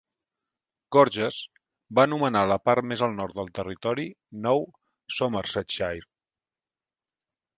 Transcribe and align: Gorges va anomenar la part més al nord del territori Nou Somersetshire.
Gorges 0.95 1.35
va 1.99 2.05
anomenar 2.09 2.41
la 2.51 2.57
part 2.69 2.87
més 2.93 3.03
al 3.07 3.13
nord 3.19 3.37
del 3.41 3.51
territori 3.59 4.07
Nou 4.47 4.67
Somersetshire. 5.17 6.09